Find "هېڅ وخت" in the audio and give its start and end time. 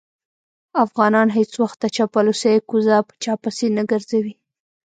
1.37-1.77